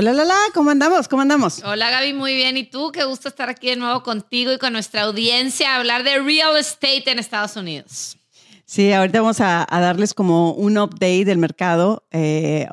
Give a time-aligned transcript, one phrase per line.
[0.00, 1.08] Hola, la, ¿cómo andamos?
[1.08, 1.60] ¿Cómo andamos?
[1.64, 2.56] Hola Gaby, muy bien.
[2.56, 2.92] ¿Y tú?
[2.92, 6.56] Qué gusto estar aquí de nuevo contigo y con nuestra audiencia a hablar de real
[6.56, 8.16] estate en Estados Unidos.
[8.64, 12.06] Sí, ahorita vamos a, darles como un update del mercado.
[12.12, 12.68] Eh,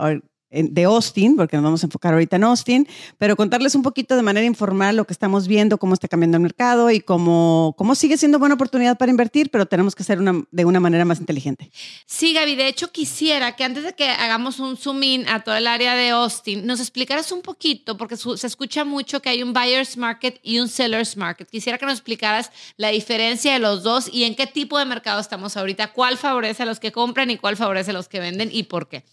[0.64, 2.88] de Austin, porque nos vamos a enfocar ahorita en Austin,
[3.18, 6.44] pero contarles un poquito de manera informal lo que estamos viendo, cómo está cambiando el
[6.44, 10.44] mercado y cómo, cómo sigue siendo buena oportunidad para invertir, pero tenemos que hacer una,
[10.52, 11.72] de una manera más inteligente.
[12.06, 15.56] Sí, Gaby, de hecho quisiera que antes de que hagamos un zoom in a todo
[15.56, 19.54] el área de Austin, nos explicaras un poquito, porque se escucha mucho que hay un
[19.54, 21.50] buyer's market y un seller's market.
[21.50, 25.20] Quisiera que nos explicaras la diferencia de los dos y en qué tipo de mercado
[25.20, 28.50] estamos ahorita, cuál favorece a los que compran y cuál favorece a los que venden
[28.52, 29.04] y por qué.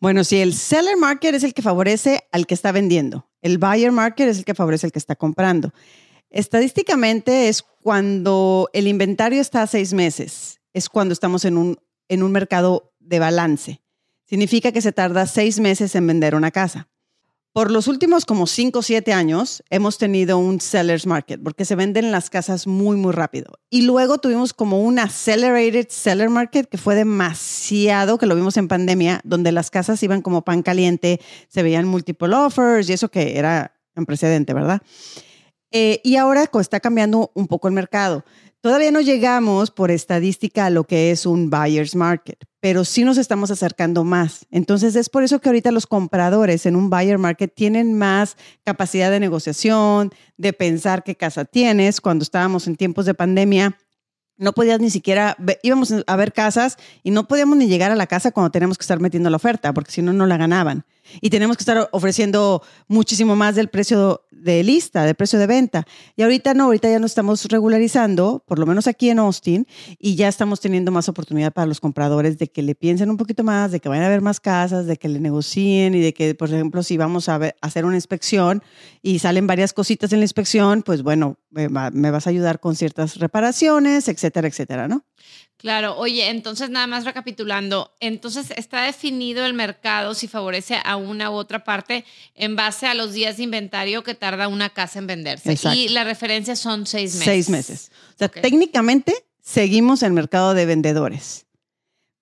[0.00, 3.92] Bueno, si el seller market es el que favorece al que está vendiendo, el buyer
[3.92, 5.74] market es el que favorece al que está comprando.
[6.30, 11.78] Estadísticamente es cuando el inventario está a seis meses, es cuando estamos en un,
[12.08, 13.82] en un mercado de balance.
[14.24, 16.88] Significa que se tarda seis meses en vender una casa.
[17.52, 21.74] Por los últimos como 5 o 7 años hemos tenido un seller's market porque se
[21.74, 23.58] venden las casas muy, muy rápido.
[23.68, 28.68] Y luego tuvimos como un accelerated seller market que fue demasiado, que lo vimos en
[28.68, 33.36] pandemia, donde las casas iban como pan caliente, se veían multiple offers y eso que
[33.36, 34.80] era un precedente, ¿verdad?
[35.72, 38.24] Eh, y ahora está cambiando un poco el mercado.
[38.60, 43.16] Todavía no llegamos por estadística a lo que es un buyer's market, pero sí nos
[43.16, 44.46] estamos acercando más.
[44.50, 49.10] Entonces es por eso que ahorita los compradores en un buyer market tienen más capacidad
[49.10, 52.02] de negociación, de pensar qué casa tienes.
[52.02, 53.78] Cuando estábamos en tiempos de pandemia,
[54.36, 58.06] no podías ni siquiera, íbamos a ver casas y no podíamos ni llegar a la
[58.06, 60.84] casa cuando teníamos que estar metiendo la oferta, porque si no, no la ganaban
[61.20, 65.84] y tenemos que estar ofreciendo muchísimo más del precio de lista, del precio de venta.
[66.16, 69.66] Y ahorita no, ahorita ya nos estamos regularizando, por lo menos aquí en Austin,
[69.98, 73.44] y ya estamos teniendo más oportunidad para los compradores de que le piensen un poquito
[73.44, 76.34] más, de que vayan a ver más casas, de que le negocien y de que,
[76.34, 78.62] por ejemplo, si vamos a, hacer una inspección
[79.02, 82.76] y salen varias cositas en la inspección, pues bueno, me, me vas a ayudar con
[82.76, 85.04] ciertas reparaciones, etcétera, etcétera, ¿no?
[85.60, 91.30] Claro, oye, entonces nada más recapitulando, entonces está definido el mercado si favorece a una
[91.30, 92.04] u otra parte
[92.34, 95.58] en base a los días de inventario que tarda una casa en venderse.
[95.74, 97.24] Y la referencia son seis meses.
[97.24, 97.90] Seis meses.
[98.14, 101.44] O sea, técnicamente seguimos en mercado de vendedores,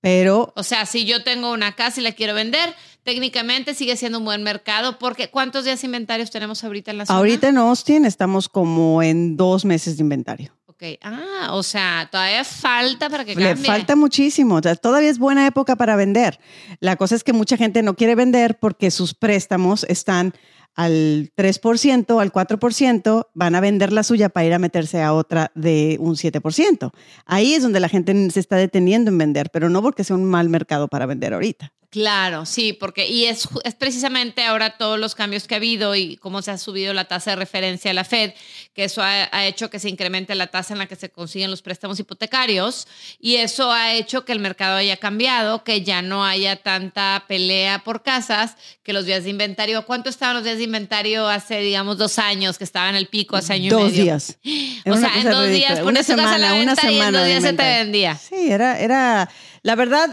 [0.00, 0.53] pero...
[0.56, 4.25] O sea, si yo tengo una casa y la quiero vender, técnicamente sigue siendo un
[4.25, 7.19] buen mercado porque ¿cuántos días de inventarios tenemos ahorita en la zona?
[7.19, 10.58] Ahorita en Austin estamos como en dos meses de inventario.
[11.03, 13.55] Ah, o sea, todavía falta para que cambie.
[13.55, 14.56] Le falta muchísimo.
[14.56, 16.39] O sea, todavía es buena época para vender.
[16.81, 20.34] La cosa es que mucha gente no quiere vender porque sus préstamos están
[20.75, 25.50] al 3%, al 4%, van a vender la suya para ir a meterse a otra
[25.56, 26.93] de un 7%.
[27.27, 30.25] Ahí es donde la gente se está deteniendo en vender, pero no porque sea un
[30.25, 31.72] mal mercado para vender ahorita.
[31.91, 36.19] Claro, sí, porque y es, es, precisamente ahora todos los cambios que ha habido y
[36.19, 38.34] cómo se ha subido la tasa de referencia a la Fed,
[38.75, 41.62] que eso ha, hecho que se incremente la tasa en la que se consiguen los
[41.62, 42.87] préstamos hipotecarios
[43.19, 47.82] y eso ha hecho que el mercado haya cambiado, que ya no haya tanta pelea
[47.84, 51.97] por casas, que los días de inventario, ¿cuánto estaban los días de inventario hace, digamos,
[51.97, 54.03] dos años, que estaba en el pico hace año dos y medio?
[54.04, 54.38] días.
[54.84, 57.62] o sea, en dos días, una semana, una semana y en dos días se te
[57.62, 58.15] vendía.
[58.15, 59.31] Sí, era, era
[59.63, 60.11] la verdad,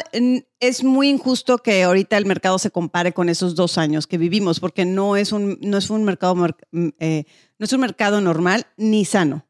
[0.60, 4.60] es muy injusto que ahorita el mercado se compare con esos dos años que vivimos,
[4.60, 6.36] porque no es un, no es un, mercado,
[6.72, 7.26] mm, eh,
[7.58, 9.48] no es un mercado normal ni sano,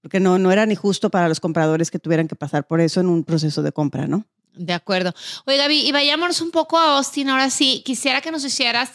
[0.00, 3.00] porque no, no era ni justo para los compradores que tuvieran que pasar por eso
[3.00, 4.26] en un proceso de compra, ¿no?
[4.54, 5.14] De acuerdo.
[5.46, 7.30] Oye, Gaby, y vayámonos un poco a Austin.
[7.30, 8.90] Ahora sí, quisiera que nos hicieras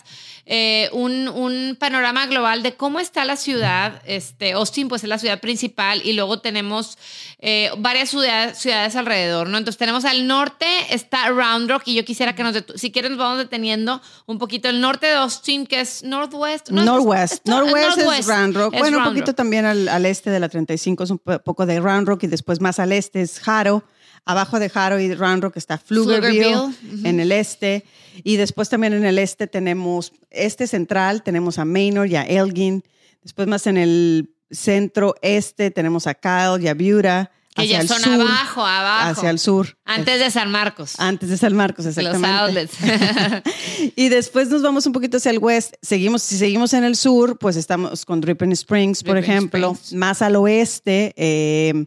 [0.50, 4.02] eh, un, panorama global de cómo está la ciudad.
[4.06, 6.98] Este, Austin, pues es la ciudad principal y luego tenemos
[7.40, 9.58] eh, varias ciudades, ciudades alrededor, ¿no?
[9.58, 13.20] Entonces tenemos al norte, está Round Rock y yo quisiera que nos, si quieren, nos
[13.20, 14.70] vamos deteniendo un poquito.
[14.70, 16.70] El norte de Austin, que es Northwest.
[16.70, 17.46] Northwest.
[17.46, 18.78] Northwest, es Round Rock.
[18.78, 22.08] bueno, un poquito también al, al, este de la 35 es un poco de Round
[22.08, 23.84] Rock y después más al este es Haro.
[24.28, 26.76] Abajo de Haro y Round Rock está Pflugerville,
[27.06, 27.86] en el este.
[28.24, 32.84] Y después también en el este tenemos, este central, tenemos a Maynard y a Elgin.
[33.24, 37.32] Después más en el centro este tenemos a Kyle y a Buda.
[37.56, 39.10] Que ya son sur, abajo, abajo.
[39.10, 39.78] hacia el sur.
[39.84, 40.94] Antes de San Marcos.
[41.00, 42.38] Antes de San Marcos, los exactamente.
[42.38, 42.78] outlets.
[43.96, 45.74] y después nos vamos un poquito hacia el west.
[45.82, 49.72] Seguimos, si seguimos en el sur, pues estamos con Dripping Springs, por ejemplo.
[49.72, 49.94] Springs.
[49.94, 51.86] Más al oeste, eh,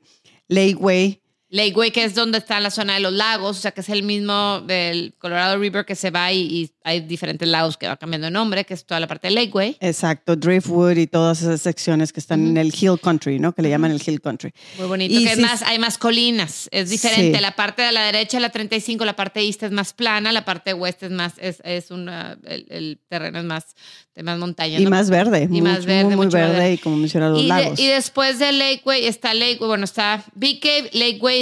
[0.49, 1.21] Lakeway.
[1.51, 4.03] Lakeway, que es donde está la zona de los lagos, o sea, que es el
[4.05, 8.27] mismo del Colorado River que se va y, y hay diferentes lagos que va cambiando
[8.27, 9.77] de nombre, que es toda la parte de Lakeway.
[9.81, 13.53] Exacto, Driftwood y todas esas secciones que están en el Hill Country, ¿no?
[13.53, 14.53] Que le llaman el Hill Country.
[14.79, 17.37] Muy bonito, Y que es más, hay más colinas, es diferente.
[17.37, 17.43] Sí.
[17.43, 20.73] La parte de la derecha, la 35, la parte este es más plana, la parte
[20.73, 23.65] oeste es más, es, es una, el, el terreno es más
[24.15, 24.79] de más montaña.
[24.79, 24.91] Y ¿no?
[24.91, 26.73] más verde, Y muy, más verde, muy, muy mucho verde, verde.
[26.75, 27.79] y como mencionaba, los Y, de- lagos.
[27.81, 30.91] y después de Lakeway está Lakeway, bueno, está Big Cave,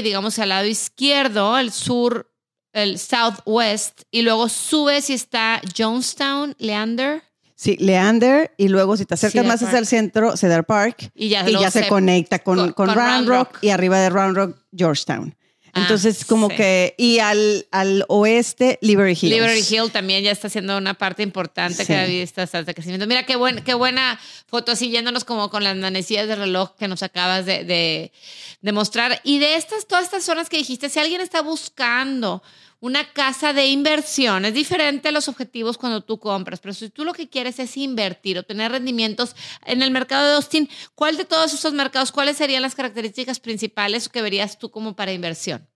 [0.03, 2.31] Digamos al lado izquierdo, el sur,
[2.73, 7.23] el southwest, y luego subes y está Jonestown, Leander,
[7.59, 11.29] Sí, Leander, y luego si te acercas Cedar más hacia el centro, Cedar Park, y
[11.29, 13.59] ya, y luego ya se, conecta con, con- Round Rock, Rock.
[13.63, 15.35] y arriba de Round Rock, Georgetown.
[15.79, 16.57] Ah, Entonces, como sí.
[16.57, 19.35] que, y al, al oeste, Liberty Hills.
[19.37, 21.87] Liberty Hill también ya está siendo una parte importante Sí.
[21.87, 23.07] que David está, de crecimiento.
[23.07, 26.89] Mira qué, buen, qué buena foto, así yéndonos como con las manecillas de reloj que
[26.89, 28.13] nos acabas de, de,
[28.61, 29.21] de mostrar.
[29.25, 32.43] Y de estas, todas estas zonas que dijiste, si alguien está buscando
[32.81, 37.05] una casa de inversión, es diferente a los objetivos cuando tú compras, pero si tú
[37.05, 39.35] lo que quieres es invertir o tener rendimientos
[39.67, 44.09] en el mercado de Austin, ¿cuál de todos esos mercados, cuáles serían las características principales
[44.09, 45.69] que verías tú como para inversión?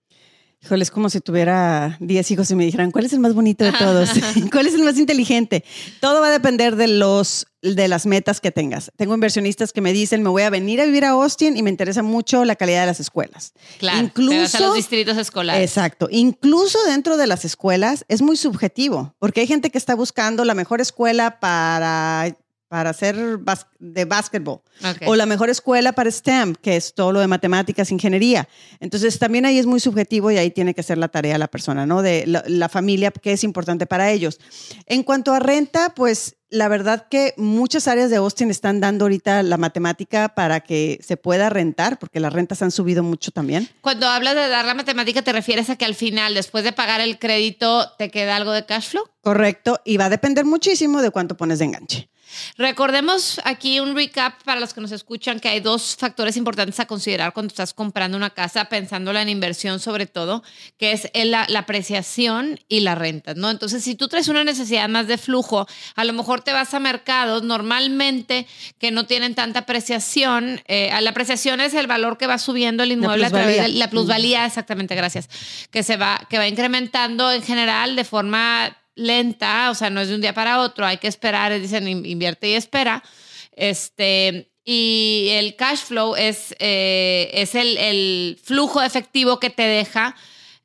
[0.63, 3.65] Híjole, es como si tuviera 10 hijos y me dijeran, ¿cuál es el más bonito
[3.65, 4.09] de todos?
[4.51, 5.65] ¿Cuál es el más inteligente?
[5.99, 8.89] Todo va a depender de, los, de las metas que tengas.
[8.95, 11.69] Tengo inversionistas que me dicen, me voy a venir a vivir a Austin y me
[11.69, 13.51] interesa mucho la calidad de las escuelas.
[13.77, 15.69] Claro, Incluso- te vas a los distritos escolares.
[15.69, 16.07] Exacto.
[16.09, 20.53] Incluso dentro de las escuelas es muy subjetivo, porque hay gente que está buscando la
[20.53, 22.37] mejor escuela para,
[22.73, 24.61] para hacer bas- de básquetbol
[25.05, 28.49] o la mejor escuela para STEM, que es todo lo de matemáticas, ingeniería.
[28.79, 31.85] Entonces, también ahí es muy subjetivo y ahí tiene que hacer la tarea la persona,
[31.85, 32.01] ¿no?
[32.01, 34.39] De la, la familia, que es importante para ellos.
[34.87, 39.43] En cuanto a renta, pues la verdad que muchas áreas de Austin están dando ahorita
[39.43, 43.69] la matemática para que se pueda rentar, porque las rentas han subido mucho también.
[43.81, 47.01] Cuando hablas de dar la matemática, ¿te refieres a que al final, después de pagar
[47.01, 49.03] el crédito, te queda algo de cash flow?
[49.21, 52.09] Correcto, y va a depender muchísimo de cuánto pones de enganche.
[52.57, 56.85] Recordemos aquí un recap para los que nos escuchan que hay dos factores importantes a
[56.85, 60.43] considerar cuando estás comprando una casa, pensándola en inversión sobre todo,
[60.77, 63.49] que es la, la apreciación y la renta, ¿no?
[63.49, 66.79] Entonces, si tú traes una necesidad más de flujo, a lo mejor te vas a
[66.79, 68.47] mercados normalmente
[68.79, 70.61] que no tienen tanta apreciación.
[70.67, 73.89] Eh, la apreciación es el valor que va subiendo el inmueble a través de la
[73.89, 75.29] plusvalía, exactamente, gracias,
[75.71, 80.09] que se va, que va incrementando en general de forma lenta, o sea, no es
[80.09, 83.03] de un día para otro, hay que esperar, dicen in- invierte y espera.
[83.55, 90.15] Este, y el cash flow es, eh, es el, el flujo efectivo que te deja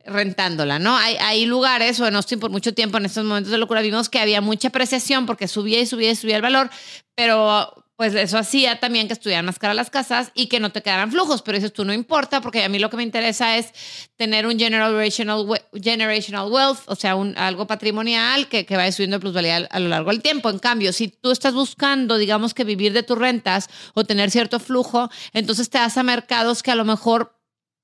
[0.05, 0.97] rentándola, ¿no?
[0.97, 4.09] Hay, hay lugares, o en Austin por mucho tiempo, en estos momentos de locura, vimos
[4.09, 6.71] que había mucha apreciación porque subía y subía y subía el valor,
[7.15, 10.83] pero pues eso hacía también que estuvieran más caras las casas y que no te
[10.83, 13.73] quedaran flujos, pero dices tú no importa porque a mí lo que me interesa es
[14.15, 19.21] tener un generational, generational wealth, o sea, un, algo patrimonial que, que vaya subiendo de
[19.21, 20.49] plusvalía a, a lo largo del tiempo.
[20.49, 24.61] En cambio, si tú estás buscando, digamos que vivir de tus rentas o tener cierto
[24.61, 27.37] flujo, entonces te das a mercados que a lo mejor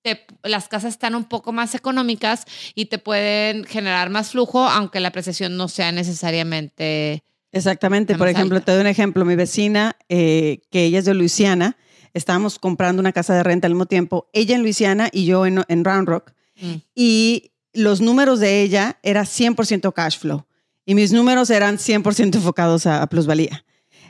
[0.04, 2.44] te- las casas están un poco más económicas
[2.76, 7.24] y te pueden generar más flujo, aunque la apreciación no sea necesariamente...
[7.54, 8.16] Exactamente.
[8.16, 8.66] Por ejemplo, alta.
[8.66, 9.24] te doy un ejemplo.
[9.24, 11.76] Mi vecina, eh, que ella es de Luisiana,
[12.12, 15.64] estábamos comprando una casa de renta al mismo tiempo, ella en Luisiana y yo en,
[15.68, 16.32] en Round Rock.
[16.60, 16.74] Mm.
[16.94, 20.46] Y los números de ella era 100% cash flow
[20.84, 23.64] y mis números eran 100% enfocados a, a plusvalía.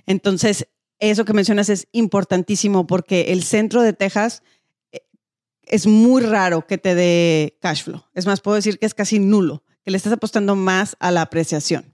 [0.06, 4.42] Entonces, eso que mencionas es importantísimo porque el centro de Texas
[4.92, 5.00] eh,
[5.62, 8.02] es muy raro que te dé cash flow.
[8.14, 11.22] Es más, puedo decir que es casi nulo, que le estás apostando más a la
[11.22, 11.93] apreciación.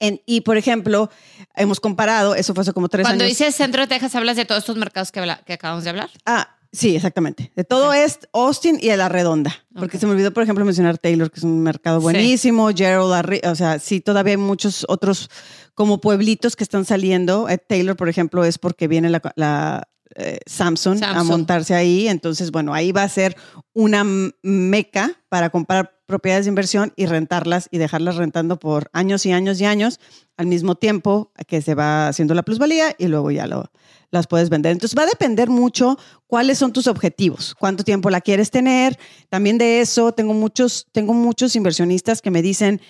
[0.00, 1.10] En- y, por ejemplo,
[1.54, 3.38] hemos comparado, eso fue hace como tres Cuando años.
[3.38, 6.10] dices centro de Texas, hablas de todos estos mercados que, habla- que acabamos de hablar.
[6.26, 7.52] Ah, sí, exactamente.
[7.54, 9.54] De todo es Austin y a la redonda.
[9.74, 12.02] Porque se me olvidó, por ejemplo, mencionar Taylor, que es un mercado Sí.
[12.04, 12.68] buenísimo.
[12.74, 15.30] Gerald, arri- o sea, sí, todavía hay muchos otros
[15.74, 17.48] como pueblitos que están saliendo.
[17.48, 22.08] Eh, Taylor, por ejemplo, es porque viene la, la, eh, Samsung, a montarse ahí.
[22.08, 23.36] Entonces, bueno, ahí va a ser
[23.74, 24.04] una
[24.42, 29.60] meca para comprar propiedades de inversión y rentarlas y dejarlas rentando por años y años
[29.60, 30.00] y años
[30.36, 33.70] al mismo tiempo que se va haciendo la plusvalía y luego ya lo,
[34.10, 34.72] las puedes vender.
[34.72, 38.98] Entonces va a depender mucho cuáles son tus objetivos, cuánto tiempo la quieres tener.
[39.28, 42.80] También de eso tengo muchos, tengo muchos inversionistas que me dicen,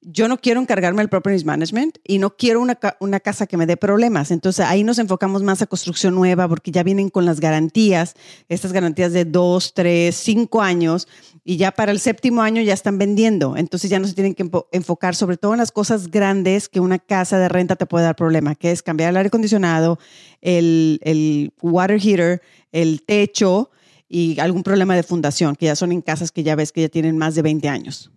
[0.00, 3.66] yo no quiero encargarme del property management y no quiero una, una, casa que me
[3.66, 4.30] dé problemas.
[4.30, 8.14] Entonces ahí nos enfocamos más a construcción nueva porque ya vienen con las garantías,
[8.48, 11.08] estas garantías de dos, tres, cinco años
[11.44, 13.56] y ya para el séptimo año ya están vendiendo.
[13.56, 16.98] Entonces ya no se tienen que enfocar sobre todo en las cosas grandes que una
[16.98, 19.98] casa de renta te puede dar problema, que es cambiar el aire acondicionado,
[20.40, 22.40] el, el water heater,
[22.70, 23.70] el techo
[24.08, 26.88] y algún problema de fundación, que ya son en casas que ya ves que ya
[26.88, 28.10] tienen más de 20 años.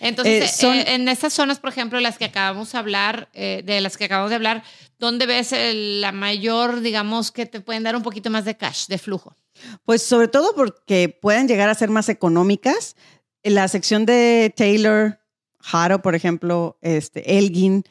[0.00, 3.80] Entonces, eh, eh, en estas zonas, por ejemplo, las que acabamos de hablar, eh, de
[3.80, 4.64] las que acabamos de hablar,
[4.98, 8.98] ¿dónde ves la mayor, digamos, que te pueden dar un poquito más de cash, de
[8.98, 9.36] flujo?
[9.84, 12.96] Pues sobre todo porque pueden llegar a ser más económicas.
[13.44, 15.20] En la sección de Taylor,
[15.60, 17.84] Haro, por ejemplo, este, Elgin,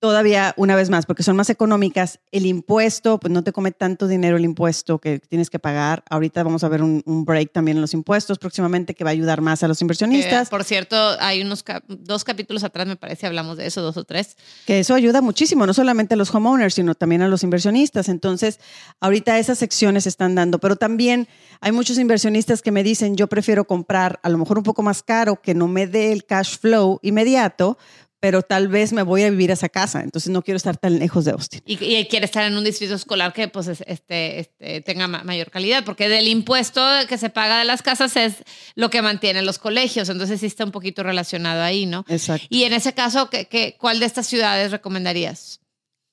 [0.00, 4.08] todavía una vez más, porque son más económicas, el impuesto, pues no te come tanto
[4.08, 6.02] dinero el impuesto que tienes que pagar.
[6.08, 9.42] Ahorita vamos a ver un, break también en los impuestos próximamente que va a ayudar
[9.42, 10.48] más a los inversionistas.
[10.48, 14.36] por cierto, hay unos dos capítulos atrás, me parece, hablamos de eso, dos o tres.
[14.66, 18.08] Que eso ayuda muchísimo, no solamente a los homeowners, sino también a los inversionistas.
[18.08, 18.58] Entonces,
[19.00, 21.28] ahorita esas secciones se están dando, pero también
[21.60, 25.02] hay muchos inversionistas que me dicen, yo prefiero comprar a lo mejor un poco más
[25.02, 27.76] caro, que no me dé el cash flow inmediato,
[28.20, 30.98] pero tal vez me voy a vivir a esa casa, entonces no quiero estar tan
[30.98, 31.62] lejos de Austin.
[31.64, 36.08] Y, quiere estar en un distrito escolar que pues este, este, tenga mayor calidad, porque
[36.08, 38.34] del impuesto que se paga de las casas es
[38.74, 42.04] lo que mantienen los colegios, entonces sí está un poquito relacionado ahí, ¿no?
[42.08, 42.46] Exacto.
[42.50, 45.60] Y en ese caso, ¿qué, qué, cuál de estas ciudades recomendarías?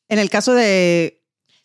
[0.08, 1.22] En el caso de...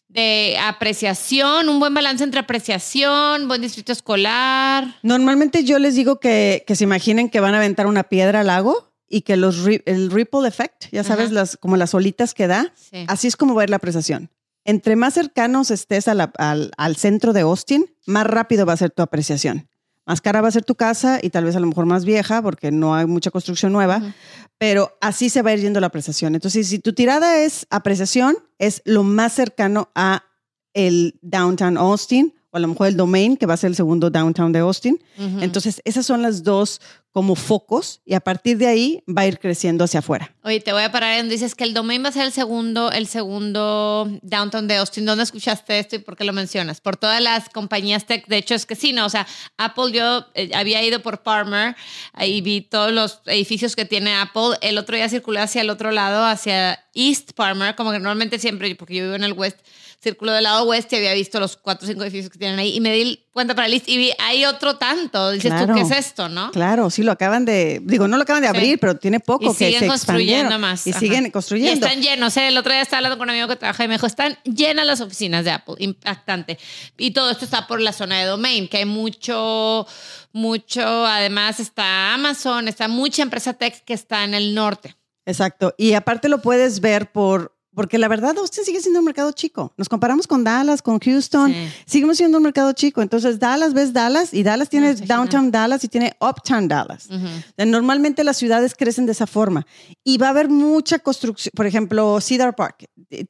[0.08, 4.96] De apreciación, un buen balance entre apreciación, buen distrito escolar.
[5.02, 8.48] Normalmente yo les digo que, que se imaginen que van a aventar una piedra al
[8.48, 12.72] lago y que los, el ripple effect, ya sabes, las, como las olitas que da,
[13.08, 14.30] así es como va a ir la apreciación.
[14.64, 19.02] Entre más cercanos estés al, al, centro de Austin, más rápido va a ser tu
[19.02, 19.68] apreciación.
[20.06, 22.40] Más cara va a ser tu casa y tal vez a lo mejor más vieja
[22.40, 24.14] porque no hay mucha construcción nueva,
[24.56, 26.34] pero así se va a ir yendo la apreciación.
[26.34, 30.24] Entonces, si tu tirada es apreciación, es lo más cercano a
[30.72, 34.08] el downtown Austin o a lo mejor el domain, que va a ser el segundo
[34.08, 34.98] downtown de Austin.
[35.18, 36.80] Entonces, esas son las dos
[37.12, 40.34] como focos y a partir de ahí va a ir creciendo hacia afuera.
[40.42, 42.90] Oye, te voy a parar en dices que el domain va a ser el segundo,
[42.90, 45.04] el segundo downtown de Austin.
[45.04, 46.80] ¿Dónde escuchaste esto y por qué lo mencionas?
[46.80, 48.26] Por todas las compañías tech.
[48.26, 49.04] De hecho, es que sí, ¿no?
[49.04, 49.26] O sea,
[49.58, 51.76] Apple, yo eh, había ido por Palmer
[52.18, 54.56] y vi todos los edificios que tiene Apple.
[54.62, 58.74] El otro día circulé hacia el otro lado, hacia East Palmer, como que normalmente siempre,
[58.74, 59.58] porque yo vivo en el West,
[60.02, 62.74] circulo del lado oeste y había visto los cuatro o cinco edificios que tienen ahí
[62.74, 65.30] y me di cuenta para list y hay otro tanto.
[65.30, 66.50] Dices tú, ¿qué es esto, no?
[66.50, 69.78] Claro, sí, lo acaban de, digo, no lo acaban de abrir, pero tiene poco que
[69.78, 70.86] se construyendo más.
[70.86, 71.72] Y siguen construyendo.
[71.72, 72.36] Y están llenos.
[72.36, 72.48] ¿eh?
[72.48, 74.86] El otro día estaba hablando con un amigo que trabaja y me dijo, están llenas
[74.86, 76.58] las oficinas de Apple, impactante.
[76.98, 79.86] Y todo esto está por la zona de domain, que hay mucho,
[80.32, 84.94] mucho, además está Amazon, está mucha empresa tech que está en el norte.
[85.24, 85.74] Exacto.
[85.78, 89.72] Y aparte lo puedes ver por porque la verdad Austin sigue siendo un mercado chico.
[89.76, 91.54] Nos comparamos con Dallas, con Houston,
[91.86, 93.02] seguimos siendo un mercado chico.
[93.02, 97.08] Entonces Dallas ves Dallas y Dallas tiene Downtown Dallas y tiene Uptown Dallas.
[97.56, 99.66] Normalmente las ciudades crecen de esa forma
[100.04, 101.52] y va a haber mucha construcción.
[101.54, 102.84] Por ejemplo, Cedar Park.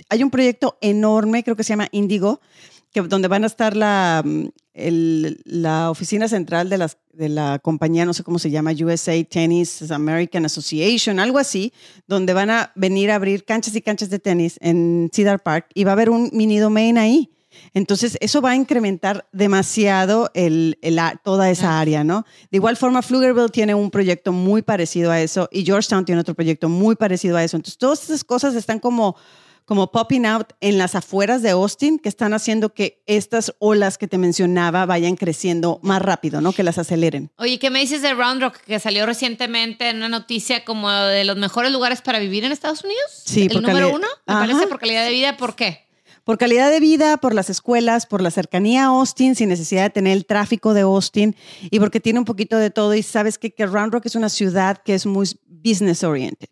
[0.09, 2.41] Hay un proyecto enorme, creo que se llama Indigo,
[2.93, 4.25] que, donde van a estar la,
[4.75, 9.91] la oficina central de, las, de la compañía, no sé cómo se llama, USA Tennis
[9.91, 11.73] American Association, algo así,
[12.07, 15.85] donde van a venir a abrir canchas y canchas de tenis en Cedar Park y
[15.85, 17.31] va a haber un mini domain ahí.
[17.75, 20.79] Entonces, eso va a incrementar demasiado el,
[21.23, 22.25] toda esa área, ¿no?
[22.51, 26.35] De igual forma, Pflugerville tiene un proyecto muy parecido a eso y Georgetown tiene otro
[26.35, 27.57] proyecto muy parecido a eso.
[27.57, 29.17] Entonces, todas esas cosas están como
[29.65, 34.09] como popping out en las afueras de Austin que están haciendo que estas olas que
[34.09, 36.53] te mencionaba vayan creciendo más rápido, ¿no?
[36.53, 37.31] Que las aceleren.
[37.37, 41.25] Oye, ¿qué me dices de Round Rock que salió recientemente en una noticia como de
[41.25, 43.23] los mejores lugares para vivir en Estados Unidos?
[43.25, 45.37] Sí, el número uno, me parece por calidad de vida.
[45.37, 45.87] ¿Por qué?
[46.25, 49.91] Por calidad de vida, por las escuelas, por la cercanía a Austin, sin necesidad de
[49.91, 52.95] tener el tráfico de Austin y porque tiene un poquito de todo.
[52.95, 55.29] Y sabes que, que Round Rock es una ciudad que es muy
[55.63, 56.49] business oriented.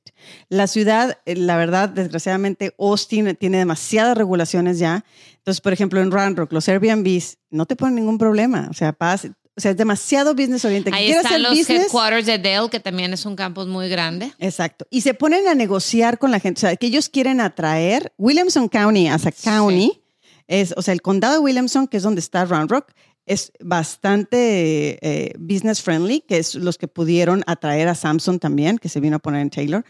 [0.48, 5.04] La ciudad, eh, la verdad, desgraciadamente, Austin tiene demasiadas regulaciones ya.
[5.36, 8.68] Entonces, por ejemplo, en Round Rock, los Airbnbs no te ponen ningún problema.
[8.70, 10.92] O sea, paz, o sea, es demasiado business oriented.
[10.94, 14.32] Ahí están los headquarters de Dell, que también es un campus muy grande.
[14.38, 14.86] Exacto.
[14.90, 16.60] Y se ponen a negociar con la gente.
[16.60, 20.00] O sea, que ellos quieren atraer Williamson County as a county.
[20.46, 22.92] Es, o sea, el condado de Williamson, que es donde está Round Rock,
[23.26, 28.88] es bastante eh, business friendly, que es los que pudieron atraer a Samsung también, que
[28.88, 29.84] se vino a poner en Taylor.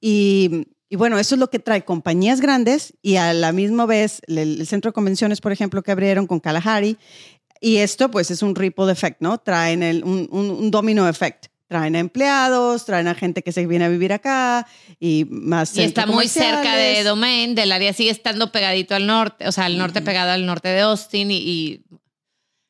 [0.00, 4.22] Y, y bueno, eso es lo que trae compañías grandes y a la misma vez
[4.26, 6.96] el, el, centro de convenciones, por ejemplo, que abrieron con Kalahari,
[7.60, 9.38] y esto pues es un ripple effect, ¿no?
[9.38, 11.46] Traen el, un, un, domino effect.
[11.68, 14.66] traen a empleados, traen a gente que se viene a vivir acá
[15.00, 15.76] y más.
[15.76, 19.64] Y está muy cerca de Domain, del área sigue estando pegadito al norte, o sea,
[19.64, 21.82] al norte pegado al norte de Austin y,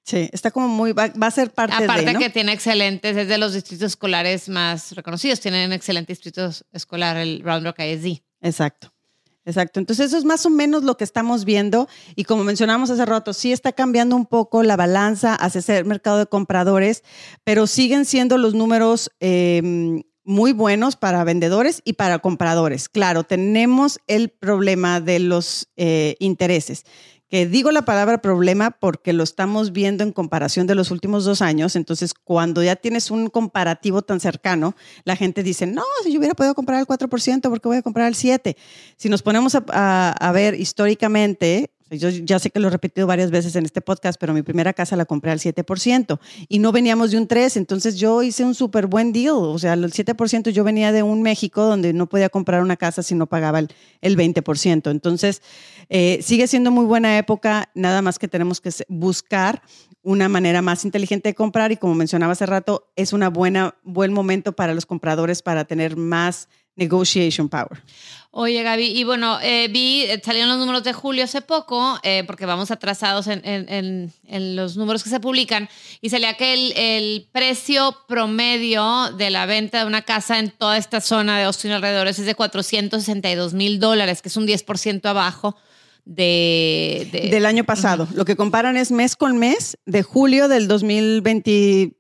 [0.07, 2.21] Sí, está como muy, va, a ser parte Aparte de, ¿no?
[2.21, 7.41] que tiene excelentes, es de los distritos escolares más reconocidos, tienen excelente distrito escolar, el
[7.43, 8.21] Round Rock ISD.
[8.41, 8.93] Exacto.
[9.45, 9.79] Exacto.
[9.79, 13.33] Entonces eso es más o menos lo que estamos viendo y como mencionamos hace rato,
[13.33, 17.03] sí está cambiando un poco la balanza hacia ese mercado de compradores,
[17.45, 22.89] pero siguen siendo los números eh, muy buenos para vendedores y para compradores.
[22.89, 26.85] Claro, tenemos el problema de los eh, intereses
[27.29, 31.43] que digo la palabra problema porque lo estamos viendo en comparación de los últimos dos
[31.43, 31.75] años.
[31.75, 36.35] Entonces, cuando ya tienes un comparativo tan cercano, la gente dice, no, si yo hubiera
[36.35, 38.57] podido comprar el 4%, ¿por qué voy a comprar el 7%?
[38.97, 43.07] Si nos ponemos a, a, a ver históricamente, yo ya sé que lo he repetido
[43.07, 46.73] varias veces en este podcast, pero mi primera casa la compré al 7% y no
[46.73, 49.37] veníamos de un 3%, entonces yo hice un súper buen deal.
[49.37, 53.03] O sea, el 7% yo venía de un México donde no podía comprar una casa
[53.03, 53.69] si no pagaba el,
[54.01, 54.91] el 20%.
[54.91, 55.43] Entonces,
[55.89, 59.63] eh, sigue siendo muy buena época, nada más que tenemos que buscar
[60.03, 63.25] una manera más inteligente de comprar y como mencionaba hace rato, es un
[63.83, 67.83] buen momento para los compradores para tener más negotiation power.
[68.39, 72.23] Oye, Gaby, y bueno, eh, vi, eh, salieron los números de julio hace poco, eh,
[72.27, 75.71] porque vamos atrasados en, en, en, los números que se publican,
[76.03, 80.77] y salía que el, el, precio promedio de la venta de una casa en toda
[80.77, 85.57] esta zona de Austin alrededores es de 462 mil dólares, que es un 10% abajo.
[86.05, 88.07] De, del año pasado.
[88.15, 91.97] Lo que comparan es mes con mes de julio del 2020,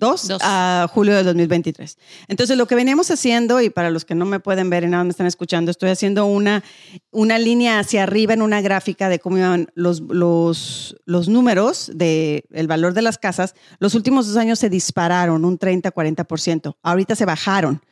[0.00, 1.96] 2 a julio del 2023.
[2.26, 5.04] Entonces, lo que veníamos haciendo, y para los que no me pueden ver y nada
[5.04, 6.64] me están escuchando, estoy haciendo una,
[7.12, 12.42] una línea hacia arriba en una gráfica de cómo iban los, los, los números del
[12.50, 13.54] el valor de las casas.
[13.78, 16.76] Los últimos dos años se dispararon un 30-40%.
[16.82, 17.82] Ahorita se bajaron.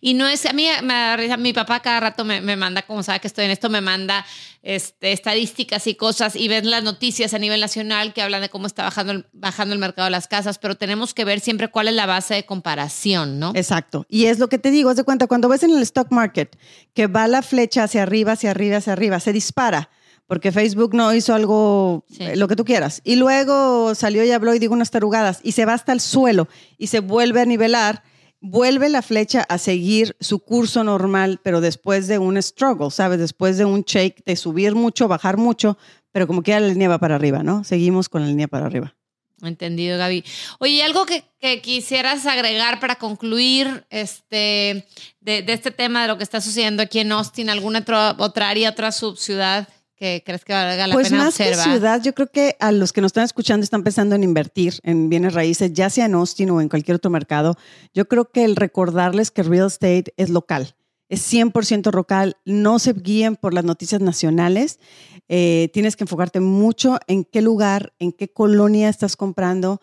[0.00, 3.20] Y no es, a mí me, mi papá cada rato me, me, manda, como sabe
[3.20, 4.24] que estoy en esto, me manda
[4.62, 8.66] este, estadísticas y cosas y ven las noticias a nivel nacional que hablan de cómo
[8.66, 11.88] está bajando el, bajando el mercado de las casas, pero tenemos que ver siempre cuál
[11.88, 13.52] es la base de comparación, ¿no?
[13.54, 14.06] Exacto.
[14.08, 16.56] Y es lo que te digo, haz de cuenta, cuando ves en el stock market
[16.94, 19.90] que va la flecha hacia arriba, hacia arriba, hacia arriba, se dispara
[20.26, 22.24] porque Facebook no hizo algo, sí.
[22.36, 23.02] lo que tú quieras.
[23.04, 26.48] Y luego salió y habló y digo unas tarugadas y se va hasta el suelo
[26.78, 28.02] y se vuelve a nivelar
[28.42, 33.18] vuelve la flecha a seguir su curso normal, pero después de un struggle, ¿sabes?
[33.18, 35.78] Después de un shake, de subir mucho, bajar mucho,
[36.10, 37.64] pero como que la línea va para arriba, ¿no?
[37.64, 38.94] Seguimos con la línea para arriba.
[39.40, 40.24] Entendido, Gaby.
[40.58, 44.86] Oye, algo que, que quisieras agregar para concluir este,
[45.20, 48.50] de, de, este tema de lo que está sucediendo aquí en Austin, alguna otra, otra
[48.50, 49.68] área, otra subciudad
[50.02, 51.64] que crees que valga la pues pena más observar?
[51.64, 54.80] que ciudad, yo creo que a los que nos están escuchando están pensando en invertir
[54.82, 57.56] en bienes raíces, ya sea en Austin o en cualquier otro mercado.
[57.94, 60.74] Yo creo que el recordarles que real estate es local,
[61.08, 64.80] es 100% local, no se guíen por las noticias nacionales.
[65.28, 69.80] Eh, tienes que enfocarte mucho en qué lugar, en qué colonia estás comprando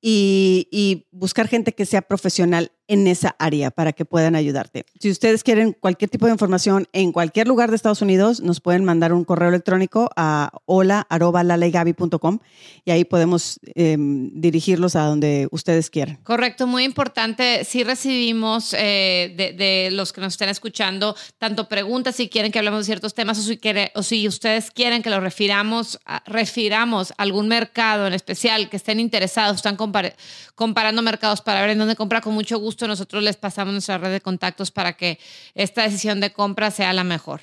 [0.00, 4.86] y, y, buscar gente que sea profesional en esa área para que puedan ayudarte.
[4.98, 8.84] Si ustedes quieren cualquier tipo de información en cualquier lugar de Estados Unidos, nos pueden
[8.84, 12.38] mandar un correo electrónico a hola.lalegaby.com
[12.84, 16.16] y ahí podemos eh, dirigirlos a donde ustedes quieran.
[16.24, 17.64] Correcto, muy importante.
[17.64, 22.80] Sí recibimos eh, de, los que nos estén escuchando tanto preguntas si quieren que hablemos
[22.80, 23.60] de ciertos temas o si,
[23.94, 28.78] o si ustedes quieren que lo refiramos, a, refiramos a algún mercado en especial que
[28.78, 30.16] estén interesados, están compar
[30.54, 34.12] comparando mercados para ver en dónde comprar con mucho gusto nosotros les pasamos nuestra red
[34.12, 35.18] de contactos para que
[35.54, 37.40] esta decisión de compra sea la mejor.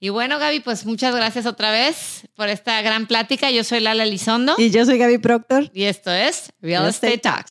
[0.00, 3.52] Y bueno, Gaby, pues muchas gracias otra vez por esta gran plática.
[3.52, 4.56] Yo soy Lala Elizondo.
[4.58, 5.70] Y yo soy Gaby Proctor.
[5.72, 7.50] Y esto es Real, Real Estate, Estate Talks.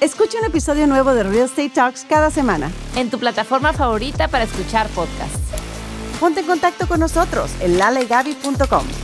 [0.00, 2.72] Escucha un episodio nuevo de Real Estate Talks cada semana.
[2.96, 5.38] En tu plataforma favorita para escuchar podcasts.
[6.18, 9.03] Ponte en contacto con nosotros en lalegaby.com.